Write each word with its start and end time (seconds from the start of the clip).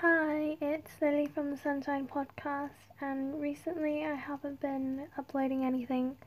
Hi, 0.00 0.58
it's 0.60 0.90
Lily 1.00 1.26
from 1.26 1.50
the 1.50 1.56
Sunshine 1.56 2.06
Podcast, 2.06 2.92
and 3.00 3.40
recently 3.40 4.04
I 4.04 4.12
haven't 4.12 4.60
been 4.60 5.08
uploading 5.16 5.64
anything 5.64 6.18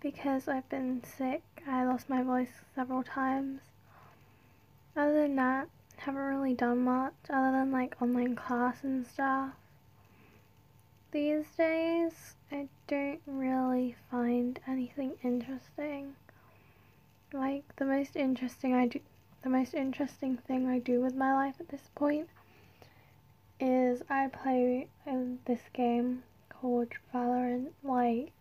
because 0.00 0.48
I've 0.48 0.68
been 0.68 1.04
sick. 1.04 1.44
I 1.68 1.84
lost 1.84 2.10
my 2.10 2.24
voice 2.24 2.50
several 2.74 3.04
times. 3.04 3.60
Other 4.96 5.22
than 5.22 5.36
that, 5.36 5.68
haven't 5.98 6.20
really 6.20 6.54
done 6.54 6.82
much 6.82 7.14
other 7.30 7.52
than 7.52 7.70
like 7.70 7.94
online 8.02 8.34
class 8.34 8.82
and 8.82 9.06
stuff. 9.06 9.50
These 11.12 11.46
days, 11.56 12.34
I 12.50 12.66
don't 12.88 13.20
really 13.24 13.94
find 14.10 14.58
anything 14.66 15.12
interesting. 15.22 16.16
Like 17.32 17.76
the 17.76 17.84
most 17.84 18.16
interesting 18.16 18.74
I 18.74 18.88
do, 18.88 18.98
the 19.42 19.48
most 19.48 19.74
interesting 19.74 20.38
thing 20.38 20.66
I 20.66 20.80
do 20.80 21.00
with 21.00 21.14
my 21.14 21.32
life 21.32 21.54
at 21.60 21.68
this 21.68 21.88
point 21.94 22.28
is 23.60 24.02
I 24.10 24.28
play 24.28 24.88
in 25.06 25.38
this 25.46 25.60
game 25.72 26.22
called 26.48 26.88
Valorant 27.14 27.70
like 27.82 28.32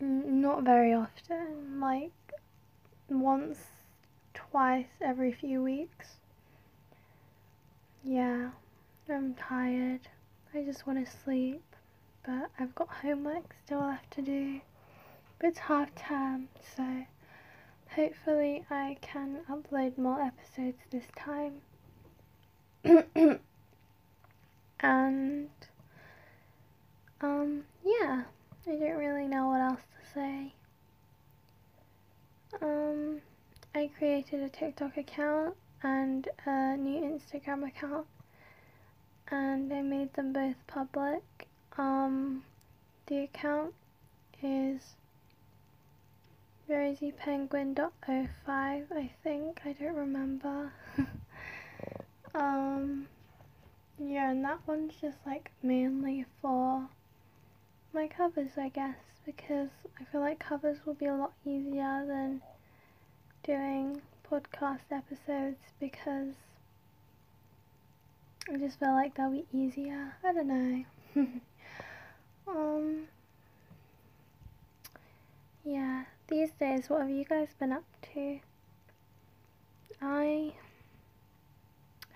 not 0.00 0.62
very 0.64 0.92
often, 0.92 1.80
like 1.80 2.12
once, 3.08 3.58
twice 4.34 4.86
every 5.00 5.32
few 5.32 5.62
weeks. 5.62 6.16
Yeah, 8.02 8.50
I'm 9.08 9.34
tired. 9.34 10.00
I 10.54 10.62
just 10.62 10.86
want 10.86 11.04
to 11.04 11.10
sleep, 11.24 11.62
but 12.26 12.50
I've 12.58 12.74
got 12.74 12.88
homework 12.88 13.54
still 13.64 13.80
left 13.80 14.10
to 14.12 14.22
do. 14.22 14.60
But 15.38 15.48
it's 15.48 15.58
half 15.58 15.94
term, 15.94 16.48
so 16.76 17.06
hopefully 17.90 18.64
I 18.70 18.96
can 19.00 19.40
upload 19.50 19.98
more 19.98 20.20
episodes 20.20 20.78
this 20.90 21.06
time. 21.16 21.60
and 24.84 25.48
um 27.22 27.64
yeah, 27.82 28.24
I 28.66 28.70
don't 28.70 28.98
really 28.98 29.26
know 29.26 29.48
what 29.48 29.62
else 29.62 29.80
to 29.80 30.12
say. 30.12 30.52
Um 32.60 33.22
I 33.74 33.90
created 33.98 34.42
a 34.42 34.50
TikTok 34.50 34.98
account 34.98 35.56
and 35.82 36.28
a 36.44 36.76
new 36.76 37.00
Instagram 37.00 37.66
account 37.66 38.06
and 39.30 39.72
I 39.72 39.80
made 39.80 40.12
them 40.12 40.34
both 40.34 40.56
public. 40.66 41.48
Um 41.78 42.44
the 43.06 43.20
account 43.24 43.72
is 44.42 44.96
rosiepenguin.05 46.68 48.28
I 48.46 49.10
think, 49.22 49.62
I 49.64 49.72
don't 49.72 49.94
remember. 49.96 50.72
um 52.34 53.06
yeah, 53.98 54.30
and 54.30 54.44
that 54.44 54.60
one's 54.66 54.94
just 55.00 55.18
like 55.26 55.50
mainly 55.62 56.24
for 56.40 56.88
my 57.92 58.08
covers, 58.08 58.50
I 58.56 58.68
guess, 58.68 58.96
because 59.24 59.70
I 60.00 60.04
feel 60.04 60.20
like 60.20 60.38
covers 60.38 60.78
will 60.84 60.94
be 60.94 61.06
a 61.06 61.14
lot 61.14 61.32
easier 61.46 62.04
than 62.06 62.42
doing 63.44 64.02
podcast 64.30 64.90
episodes 64.90 65.58
because 65.78 66.34
I 68.52 68.56
just 68.56 68.78
feel 68.78 68.92
like 68.92 69.14
they'll 69.14 69.30
be 69.30 69.44
easier. 69.52 70.16
I 70.24 70.32
don't 70.32 70.48
know. 70.48 70.84
um, 72.48 73.04
yeah, 75.64 76.04
these 76.28 76.50
days, 76.52 76.90
what 76.90 77.02
have 77.02 77.10
you 77.10 77.24
guys 77.24 77.48
been 77.58 77.72
up 77.72 77.84
to? 78.14 78.40
I 80.02 80.52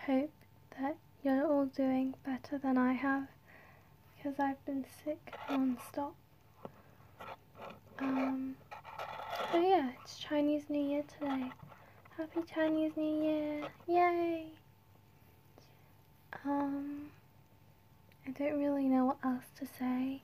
hope 0.06 0.30
that 0.78 0.96
you're 1.28 1.46
all 1.46 1.66
doing 1.66 2.14
better 2.24 2.56
than 2.56 2.78
I 2.78 2.94
have 2.94 3.28
because 4.16 4.40
I've 4.40 4.64
been 4.64 4.86
sick 5.04 5.34
non-stop. 5.50 6.14
Um, 7.98 8.56
but 9.52 9.58
yeah, 9.58 9.90
it's 10.02 10.18
Chinese 10.18 10.64
New 10.70 10.80
Year 10.80 11.02
today. 11.18 11.50
Happy 12.17 12.40
Chinese 12.52 12.92
New 12.96 13.22
Year! 13.22 13.68
Yay! 13.86 14.46
Um, 16.46 17.11
I 18.27 18.30
don't 18.30 18.58
really 18.58 18.88
know 18.88 19.05
what 19.05 19.18
else 19.22 19.44
to 19.58 19.67
say. 19.67 20.22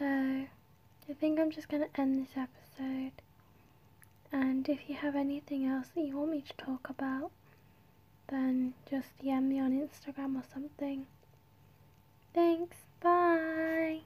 So, 0.00 0.04
I 0.04 1.12
think 1.20 1.38
I'm 1.38 1.52
just 1.52 1.68
gonna 1.68 1.86
end 1.96 2.26
this 2.26 2.36
episode. 2.36 3.12
And 4.32 4.68
if 4.68 4.88
you 4.88 4.96
have 4.96 5.14
anything 5.14 5.64
else 5.64 5.86
that 5.94 6.02
you 6.02 6.18
want 6.18 6.32
me 6.32 6.42
to 6.42 6.64
talk 6.64 6.90
about, 6.90 7.30
then 8.28 8.74
just 8.90 9.18
DM 9.22 9.44
me 9.44 9.60
on 9.60 9.72
Instagram 9.72 10.36
or 10.36 10.44
something. 10.52 11.06
Thanks, 12.34 12.76
bye! 13.00 14.00